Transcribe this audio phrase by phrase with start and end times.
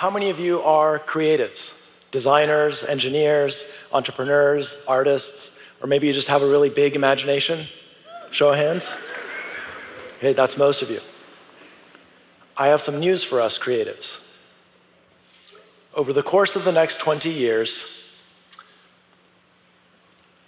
[0.00, 1.74] How many of you are creatives?
[2.10, 7.66] Designers, engineers, entrepreneurs, artists, or maybe you just have a really big imagination?
[8.30, 8.94] Show of hands.
[10.16, 11.00] Okay, that's most of you.
[12.56, 14.38] I have some news for us creatives.
[15.94, 17.84] Over the course of the next 20 years,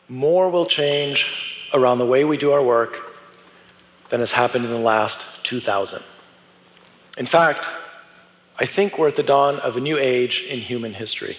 [0.09, 1.31] more will change
[1.75, 3.21] around the way we do our work
[4.09, 6.03] than has happened in the last 2,000.
[7.19, 7.67] In fact,
[8.59, 11.37] I think we're at the dawn of a new age in human history.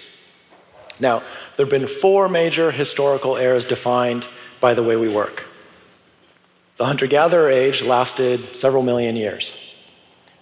[1.00, 1.22] Now,
[1.56, 4.26] there have been four major historical eras defined
[4.60, 5.44] by the way we work.
[6.76, 9.76] The hunter gatherer age lasted several million years,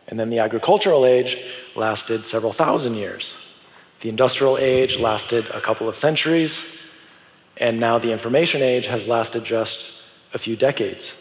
[0.08, 1.38] and then the agricultural age
[1.74, 3.36] lasted several thousand years.
[4.00, 6.64] The industrial age lasted a couple of centuries,
[7.58, 11.14] and now the information age has lasted just a few decades.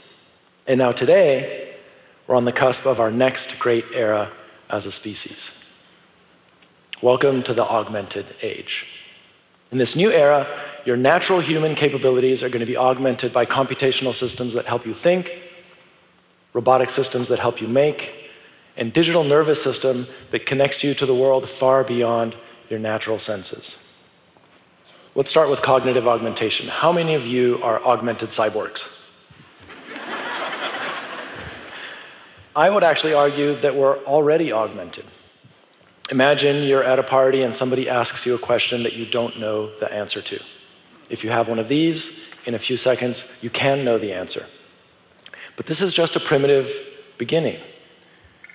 [0.66, 1.76] And now today,
[2.26, 4.32] we're on the cusp of our next great era
[4.72, 5.74] as a species.
[7.02, 8.88] Welcome to the augmented age.
[9.72, 10.48] In this new era,
[10.86, 14.94] your natural human capabilities are going to be augmented by computational systems that help you
[14.94, 15.38] think,
[16.54, 18.30] robotic systems that help you make,
[18.78, 22.36] and digital nervous system that connects you to the world far beyond
[22.70, 23.78] your natural senses.
[25.16, 26.70] Let's start with cognitive augmentation.
[26.70, 29.01] How many of you are augmented cyborgs?
[32.56, 35.06] I would actually argue that we're already augmented.
[36.10, 39.74] Imagine you're at a party and somebody asks you a question that you don't know
[39.78, 40.42] the answer to.
[41.10, 42.12] If you have one of these,
[42.46, 44.46] in a few seconds, you can know the answer.
[45.56, 46.72] But this is just a primitive
[47.18, 47.60] beginning.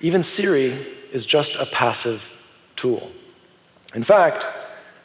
[0.00, 0.74] Even Siri
[1.12, 2.32] is just a passive
[2.74, 3.10] tool.
[3.94, 4.46] In fact,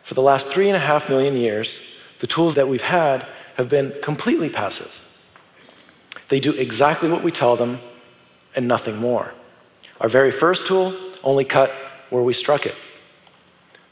[0.02, 1.80] for the last three and a half million years,
[2.20, 5.02] the tools that we've had have been completely passive.
[6.28, 7.80] They do exactly what we tell them
[8.56, 9.34] and nothing more.
[10.00, 11.72] Our very first tool only cut
[12.10, 12.76] where we struck it.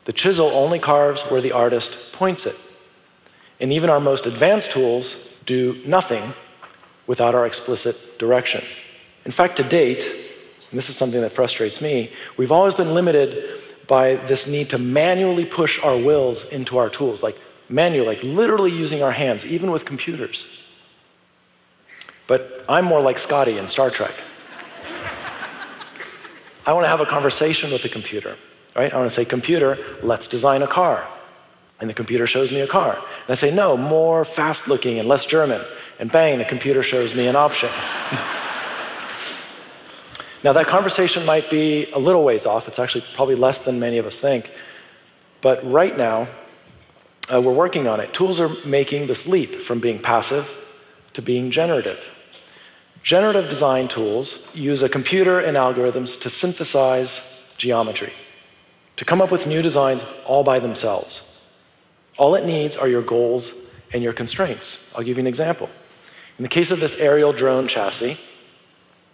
[0.06, 2.56] The chisel only carves where the artist points it.
[3.59, 6.34] And even our most advanced tools do nothing
[7.06, 8.64] without our explicit direction.
[9.25, 13.59] In fact, to date, and this is something that frustrates me, we've always been limited
[13.88, 17.38] by this need to manually push our wills into our tools, like
[17.68, 20.48] manual, like literally using our hands, even with computers.
[22.28, 24.14] But I'm more like Scotty in Star Trek.
[26.69, 28.38] I want to have a conversation with the computer,
[28.75, 28.94] right?
[28.94, 31.03] I want to say, computer, let's design a car.
[31.80, 32.94] And the computer shows me a car.
[32.94, 35.63] And I say, no, more fast looking and less German.
[35.97, 37.72] And bang, the computer shows me an option.
[40.41, 42.69] Now, that conversation might be a little ways off.
[42.69, 44.50] It's actually probably less than many of us think.
[45.41, 46.30] But right now,
[47.30, 48.13] uh, we're working on it.
[48.13, 50.56] Tools are making this leap from being passive
[51.12, 52.09] to being generative.
[53.04, 57.22] Generative design tools use a computer and algorithms to synthesize
[57.58, 58.14] geometry,
[58.98, 61.42] to come up with new designs all by themselves.
[62.18, 63.54] All it needs are your goals
[63.94, 64.78] and your constraints.
[64.96, 65.70] I'll give you an example.
[66.38, 68.18] In the case of this aerial drone chassis,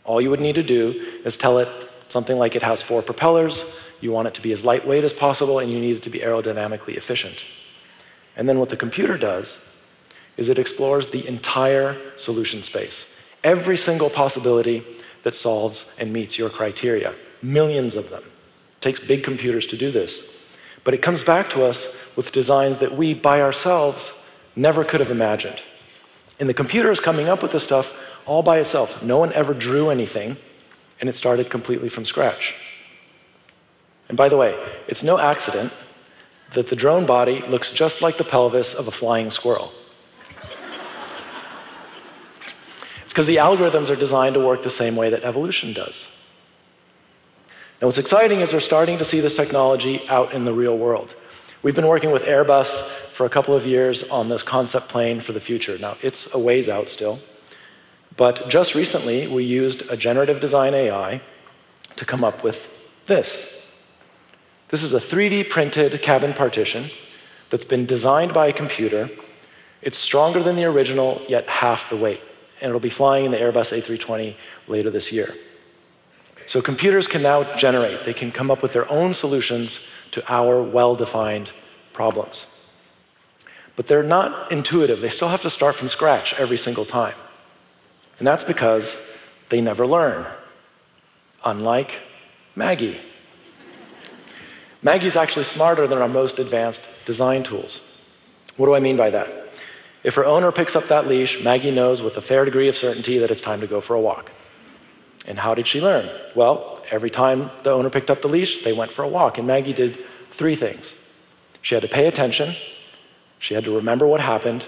[0.04, 1.68] all you would need to do is tell it
[2.10, 3.66] something like it has four propellers,
[4.02, 6.20] you want it to be as lightweight as possible, and you need it to be
[6.20, 7.38] aerodynamically efficient.
[8.36, 9.58] And then what the computer does
[10.38, 13.06] is it explores the entire solution space,
[13.46, 14.84] every single possibility
[15.24, 18.24] that solves and meets your criteria, millions of them.
[18.24, 20.24] It takes big computers to do this.
[20.84, 24.12] But it comes back to us with designs that we, by ourselves,
[24.56, 25.62] never could have imagined.
[26.40, 29.02] And the computer is coming up with this stuff all by itself.
[29.02, 30.38] No one ever drew anything,
[31.00, 32.56] and it started completely from scratch.
[34.10, 34.58] And by the way,
[34.88, 35.72] it's no accident
[36.54, 39.72] that the drone body looks just like the pelvis of a flying squirrel.
[43.04, 46.10] it's because the algorithms are designed to work the same way that evolution does.
[47.82, 51.16] Now, what's exciting is we're starting to see this technology out in the real world.
[51.64, 52.82] We've been working with Airbus
[53.14, 55.78] for a couple of years on this concept plane for the future.
[55.78, 57.20] Now, it's a ways out still.
[58.18, 61.22] But just recently, we used a generative design AI
[61.96, 62.70] to come up with
[63.06, 63.72] this.
[64.68, 66.90] This is a 3D printed cabin partition
[67.50, 69.10] that's been designed by a computer.
[69.82, 72.20] It's stronger than the original, yet half the weight.
[72.62, 74.36] And it'll be flying in the Airbus A320
[74.68, 75.34] later this year.
[76.48, 79.80] So computers can now generate, they can come up with their own solutions
[80.12, 81.52] to our well defined
[81.92, 82.48] problems.
[83.76, 87.16] But they're not intuitive, they still have to start from scratch every single time.
[88.20, 88.96] And that's because
[89.50, 90.26] they never learn,
[91.44, 92.00] unlike
[92.56, 93.00] Maggie.
[94.82, 97.82] Maggie's actually smarter than our most advanced design tools.
[98.56, 99.45] What do I mean by that?
[100.06, 103.18] If her owner picks up that leash, Maggie knows with a fair degree of certainty
[103.18, 104.32] that it's time to go for a walk.
[105.26, 106.08] And how did she learn?
[106.36, 109.40] Well, every time the owner picked up the leash, they went for a walk.
[109.40, 109.98] And Maggie did
[110.30, 110.94] three things
[111.64, 112.56] she had to pay attention,
[113.40, 114.64] she had to remember what happened,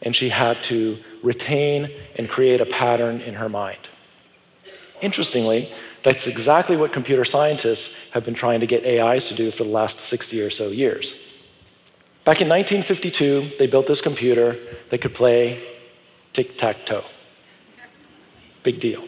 [0.00, 3.88] and she had to retain and create a pattern in her mind.
[5.02, 5.72] Interestingly,
[6.04, 9.70] that's exactly what computer scientists have been trying to get AIs to do for the
[9.70, 11.16] last 60 or so years.
[12.24, 14.56] Back in 1952, they built this computer
[14.88, 15.62] that could play
[16.32, 17.04] tic tac toe.
[18.62, 19.04] Big deal.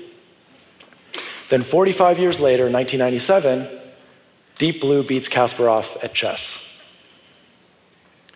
[1.48, 3.68] Then, 45 years later, in 1997,
[4.58, 6.58] Deep Blue beats Kasparov at chess.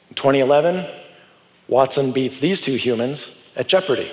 [0.09, 0.87] In 2011,
[1.69, 4.11] Watson beats these two humans at Jeopardy,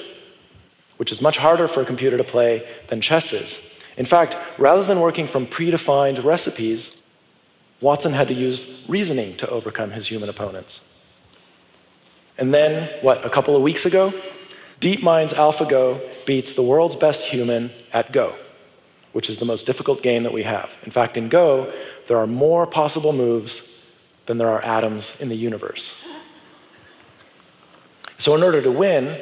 [0.98, 3.60] which is much harder for a computer to play than chess is.
[3.96, 6.97] In fact, rather than working from predefined recipes,
[7.82, 10.82] Watson had to use reasoning to overcome his human opponents.
[12.38, 14.14] And then, what, a couple of weeks ago,
[14.82, 18.36] DeepMind's AlphaGo beats the world's best human at Go,
[19.14, 20.76] which is the most difficult game that we have.
[20.84, 21.72] In fact, in Go,
[22.08, 23.86] there are more possible moves
[24.28, 25.96] than there are atoms in the universe.
[28.20, 29.20] So, in order to win,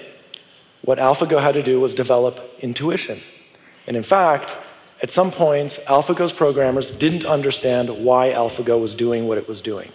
[0.81, 3.19] what AlphaGo had to do was develop intuition.
[3.87, 4.57] And in fact,
[5.01, 9.91] at some points, AlphaGo's programmers didn't understand why AlphaGo was doing what it was doing.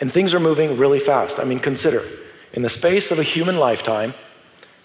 [0.00, 1.38] And things are moving really fast.
[1.38, 2.04] I mean, consider
[2.52, 4.14] in the space of a human lifetime,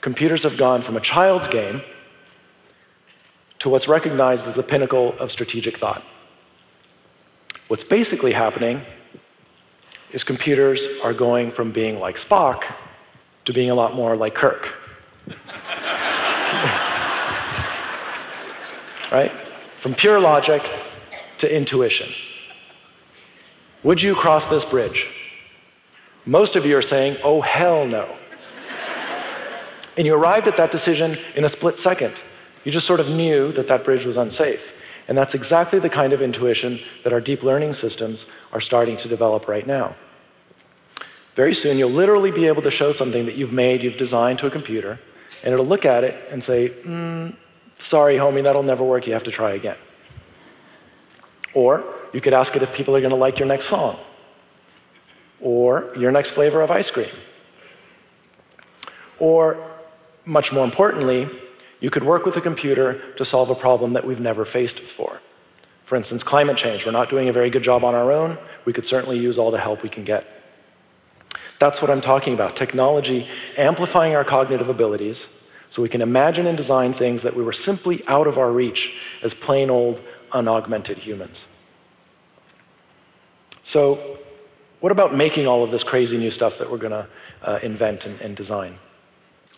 [0.01, 1.81] computers have gone from a child's game
[3.59, 6.03] to what's recognized as the pinnacle of strategic thought.
[7.67, 8.81] What's basically happening
[10.11, 12.63] is computers are going from being like Spock
[13.45, 14.73] to being a lot more like Kirk.
[19.11, 19.31] Right?
[19.75, 20.69] From pure logic
[21.37, 22.11] to intuition.
[23.83, 25.07] Would you cross this bridge?
[26.25, 28.15] Most of you are saying, oh, hell no.
[29.95, 32.15] and you arrived at that decision in a split second.
[32.63, 34.73] You just sort of knew that that bridge was unsafe.
[35.07, 39.07] And that's exactly the kind of intuition that our deep learning systems are starting to
[39.07, 39.95] develop right now.
[41.35, 44.47] Very soon, you'll literally be able to show something that you've made, you've designed to
[44.47, 44.99] a computer,
[45.43, 47.35] and it'll look at it and say, mm,
[47.77, 49.77] sorry, homie, that'll never work, you have to try again.
[51.53, 51.83] Or
[52.13, 53.97] you could ask it if people are going to like your next song,
[55.41, 57.09] or your next flavor of ice cream.
[59.19, 59.57] Or,
[60.25, 61.29] much more importantly,
[61.79, 65.21] you could work with a computer to solve a problem that we've never faced before.
[65.83, 66.85] For instance, climate change.
[66.85, 68.37] We're not doing a very good job on our own.
[68.65, 70.25] We could certainly use all the help we can get.
[71.59, 75.27] That's what I'm talking about technology amplifying our cognitive abilities
[75.75, 78.93] so we can imagine and design things that we were simply out of our reach
[79.21, 80.01] as plain old
[80.31, 81.47] unaugmented humans.
[83.61, 84.19] So,
[84.79, 87.07] what about making all of this crazy new stuff that we're going to
[87.43, 88.79] uh, invent and, and design?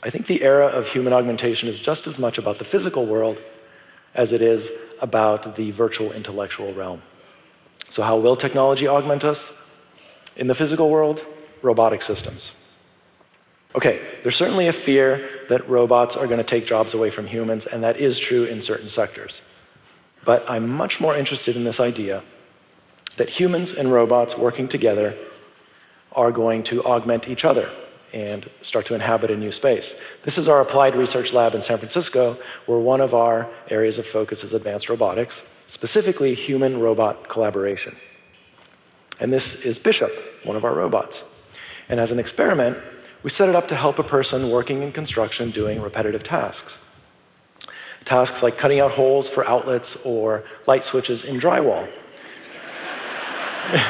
[0.01, 3.39] I think the era of human augmentation is just as much about the physical world
[4.15, 7.03] as it is about the virtual intellectual realm.
[7.89, 9.51] So, how will technology augment us?
[10.35, 11.23] In the physical world,
[11.61, 12.53] robotic systems.
[13.75, 17.65] Okay, there's certainly a fear that robots are going to take jobs away from humans,
[17.65, 19.41] and that is true in certain sectors.
[20.23, 22.23] But I'm much more interested in this idea
[23.17, 25.15] that humans and robots working together
[26.13, 27.69] are going to augment each other
[28.13, 29.95] and start to inhabit a new space.
[30.23, 34.07] This is our applied research lab in San Francisco, where one of our areas of
[34.07, 37.95] focus is advanced robotics, specifically human robot collaboration.
[39.19, 40.11] And this is Bishop,
[40.43, 41.23] one of our robots.
[41.89, 42.77] And as an experiment,
[43.23, 46.79] we set it up to help a person working in construction doing repetitive tasks.
[48.05, 51.89] Tasks like cutting out holes for outlets or light switches in drywall.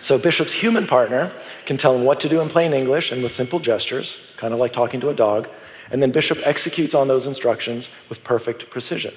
[0.00, 1.32] so Bishop's human partner
[1.64, 4.60] can tell him what to do in plain English and with simple gestures, kind of
[4.60, 5.48] like talking to a dog,
[5.90, 9.14] and then Bishop executes on those instructions with perfect precision.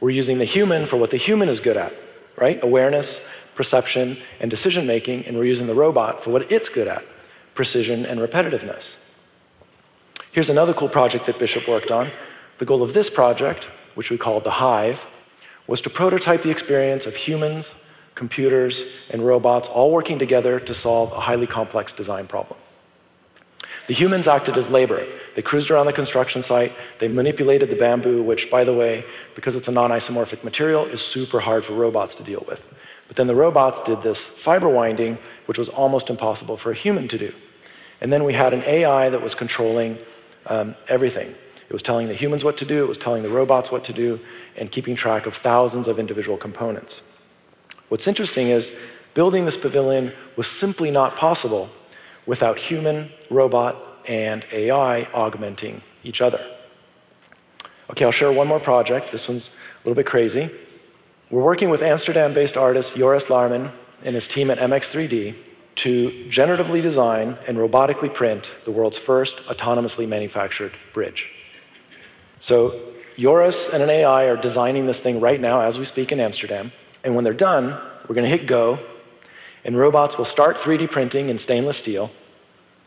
[0.00, 1.94] We're using the human for what the human is good at,
[2.36, 2.62] right?
[2.62, 3.20] Awareness,
[3.56, 7.04] perception, and decision making, and we're using the robot for what it's good at
[7.54, 8.96] precision and repetitiveness.
[10.30, 12.10] Here's another cool project that Bishop worked on.
[12.58, 15.06] The goal of this project, which we called the Hive,
[15.66, 17.74] was to prototype the experience of humans,
[18.14, 22.58] computers, and robots all working together to solve a highly complex design problem.
[23.86, 25.06] The humans acted as labor.
[25.34, 29.54] They cruised around the construction site, they manipulated the bamboo, which, by the way, because
[29.54, 32.66] it's a non isomorphic material, is super hard for robots to deal with.
[33.06, 37.08] But then the robots did this fiber winding, which was almost impossible for a human
[37.08, 37.32] to do.
[38.00, 39.98] And then we had an AI that was controlling
[40.46, 41.34] um, everything.
[41.68, 43.92] It was telling the humans what to do, it was telling the robots what to
[43.92, 44.20] do,
[44.56, 47.02] and keeping track of thousands of individual components.
[47.88, 48.72] What's interesting is
[49.14, 51.70] building this pavilion was simply not possible
[52.24, 56.44] without human, robot, and AI augmenting each other.
[57.90, 59.12] Okay, I'll share one more project.
[59.12, 60.50] This one's a little bit crazy.
[61.28, 63.72] We're working with Amsterdam based artist Joris Laarman
[64.04, 65.34] and his team at MX3D
[65.76, 71.28] to generatively design and robotically print the world's first autonomously manufactured bridge.
[72.38, 72.80] So,
[73.18, 76.70] Joris and an AI are designing this thing right now as we speak in Amsterdam.
[77.02, 77.70] And when they're done,
[78.06, 78.78] we're going to hit go,
[79.64, 82.12] and robots will start 3D printing in stainless steel,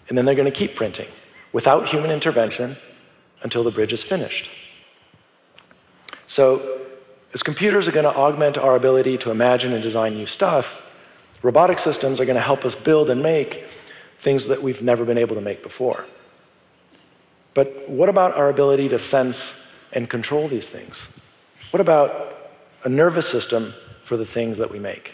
[0.07, 1.07] and then they're going to keep printing
[1.51, 2.77] without human intervention
[3.41, 4.49] until the bridge is finished.
[6.27, 6.79] So,
[7.33, 10.81] as computers are going to augment our ability to imagine and design new stuff,
[11.41, 13.67] robotic systems are going to help us build and make
[14.17, 16.05] things that we've never been able to make before.
[17.53, 19.55] But what about our ability to sense
[19.91, 21.07] and control these things?
[21.71, 22.51] What about
[22.83, 25.13] a nervous system for the things that we make?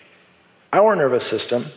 [0.73, 1.67] Our nervous system,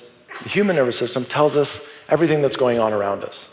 [0.43, 3.49] the human nervous system, tells us everything that's going on around us.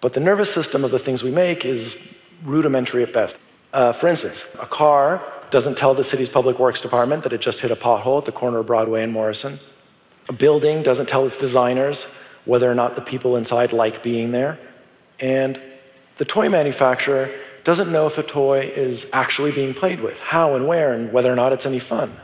[0.00, 1.96] But the nervous system of the things we make is
[2.44, 3.36] rudimentary at best.
[3.72, 7.60] Uh, for instance, a car doesn't tell the city's public works department that it just
[7.60, 9.60] hit a pothole at the corner of Broadway and Morrison.
[10.28, 12.04] A building doesn't tell its designers
[12.44, 14.58] whether or not the people inside like being there.
[15.20, 15.60] And
[16.18, 17.30] the toy manufacturer
[17.64, 21.32] doesn't know if a toy is actually being played with, how and where, and whether
[21.32, 22.16] or not it's any fun.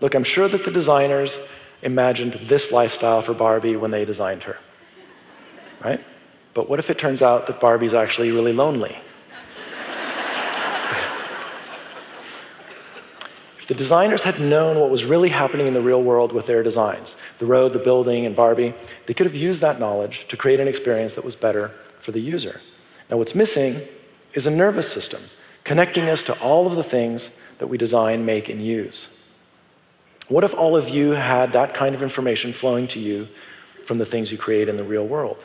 [0.00, 1.38] Look, I'm sure that the designers
[1.82, 4.58] imagined this lifestyle for Barbie when they designed her.
[5.82, 6.04] Right?
[6.54, 8.98] But what if it turns out that Barbie's actually really lonely?
[13.68, 17.16] The designers had known what was really happening in the real world with their designs,
[17.38, 20.66] the road, the building, and Barbie, they could have used that knowledge to create an
[20.66, 21.68] experience that was better
[22.00, 22.62] for the user.
[23.10, 23.82] Now, what's missing
[24.32, 25.22] is a nervous system
[25.64, 29.08] connecting us to all of the things that we design, make, and use.
[30.28, 33.28] What if all of you had that kind of information flowing to you
[33.84, 35.36] from the things you create in the real world?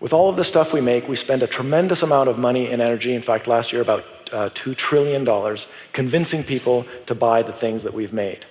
[0.00, 2.80] With all of the stuff we make, we spend a tremendous amount of money and
[2.80, 3.14] energy.
[3.14, 5.58] In fact, last year, about uh, $2 trillion,
[5.92, 8.46] convincing people to buy the things that we've made.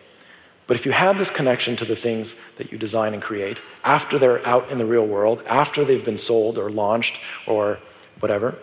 [0.66, 4.18] But if you have this connection to the things that you design and create after
[4.18, 7.80] they're out in the real world, after they've been sold or launched or
[8.20, 8.56] whatever,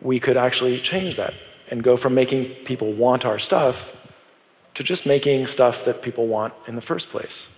[0.00, 1.34] we could actually change that
[1.70, 3.92] and go from making people want our stuff
[4.74, 7.48] to just making stuff that people want in the first place.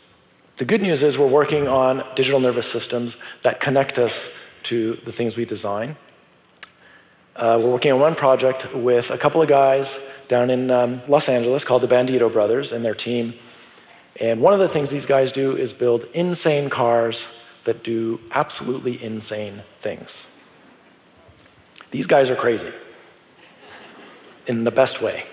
[0.56, 4.30] The good news is we're working on digital nervous systems that connect us
[4.64, 5.96] to the things we design.
[7.36, 11.28] Uh, we're working on one project with a couple of guys down in um, Los
[11.28, 13.34] Angeles called the Bandito Brothers and their team.
[14.16, 17.26] And one of the things these guys do is build insane cars
[17.64, 20.26] that do absolutely insane things.
[21.90, 22.72] These guys are crazy
[24.46, 25.24] in the best way.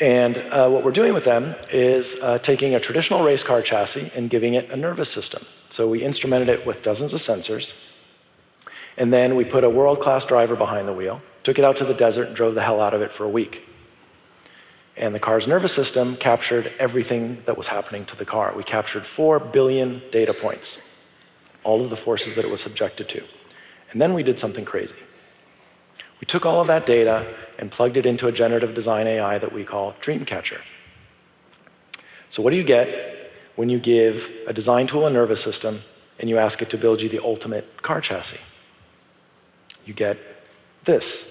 [0.00, 4.12] And uh, what we're doing with them is uh, taking a traditional race car chassis
[4.14, 5.44] and giving it a nervous system.
[5.70, 7.72] So we instrumented it with dozens of sensors.
[8.98, 11.84] And then we put a world class driver behind the wheel, took it out to
[11.84, 13.62] the desert, and drove the hell out of it for a week.
[14.96, 18.52] And the car's nervous system captured everything that was happening to the car.
[18.56, 20.78] We captured 4 billion data points,
[21.62, 23.22] all of the forces that it was subjected to.
[23.92, 24.96] And then we did something crazy.
[26.20, 29.52] We took all of that data and plugged it into a generative design AI that
[29.52, 30.60] we call Dreamcatcher.
[32.28, 35.82] So, what do you get when you give a design tool a nervous system
[36.18, 38.40] and you ask it to build you the ultimate car chassis?
[39.88, 40.18] You get
[40.84, 41.24] this.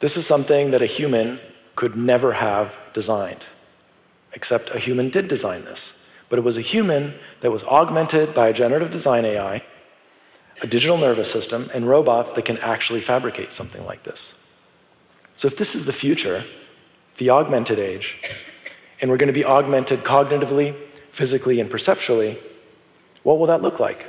[0.00, 1.40] This is something that a human
[1.76, 3.44] could never have designed,
[4.32, 5.92] except a human did design this.
[6.28, 9.62] But it was a human that was augmented by a generative design AI
[10.60, 14.34] a digital nervous system, and robots that can actually fabricate something like this.
[15.36, 16.44] So, if this is the future,
[17.18, 18.18] the augmented age,
[19.00, 20.76] and we're going to be augmented cognitively,
[21.10, 22.38] physically, and perceptually,
[23.22, 24.06] what will that look like?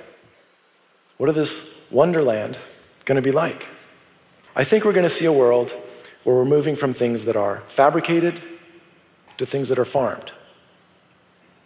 [1.17, 2.57] What is this wonderland
[3.05, 3.67] going to be like?
[4.55, 5.73] I think we're going to see a world
[6.23, 8.41] where we're moving from things that are fabricated
[9.37, 10.31] to things that are farmed,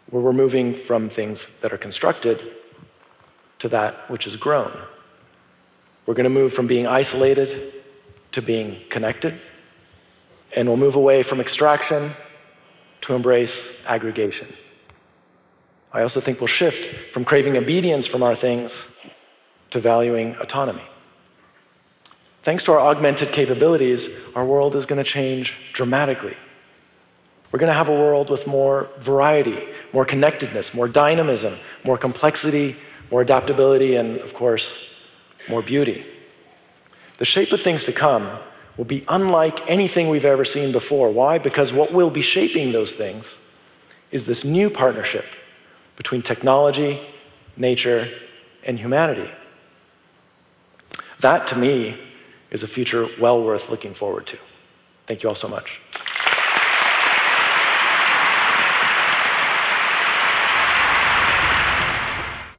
[0.09, 2.39] where we're moving from things that are constructed
[3.59, 4.71] to that which is grown.
[6.05, 7.73] We're going to move from being isolated
[8.33, 9.39] to being connected,
[10.55, 12.13] and we'll move away from extraction
[13.01, 14.47] to embrace aggregation.
[15.91, 18.81] I also think we'll shift from craving obedience from our things
[19.73, 20.83] to valuing autonomy.
[22.43, 26.35] Thanks to our augmented capabilities, our world is going to change dramatically.
[27.51, 29.59] We're going to have a world with more variety,
[29.93, 32.75] more connectedness, more dynamism, more complexity,
[33.11, 34.79] more adaptability, and of course,
[35.47, 36.05] more beauty.
[37.17, 38.39] The shape of things to come
[38.75, 41.11] will be unlike anything we've ever seen before.
[41.11, 41.37] Why?
[41.37, 43.37] Because what will be shaping those things
[44.11, 45.25] is this new partnership
[45.95, 46.99] between technology
[47.57, 48.09] nature,
[48.63, 49.29] and humanity.
[51.23, 51.97] That, to me,
[52.51, 54.37] is a future well worth looking forward to.
[55.07, 55.79] Thank you all so much.